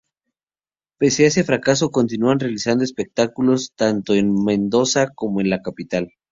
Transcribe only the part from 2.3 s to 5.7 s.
realizando espectáculos, tanto en Mendoza como en la